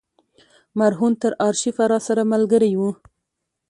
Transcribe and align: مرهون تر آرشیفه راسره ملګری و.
مرهون 0.79 1.13
تر 1.21 1.31
آرشیفه 1.47 1.83
راسره 1.91 2.23
ملګری 2.31 2.73
و. 2.79 2.81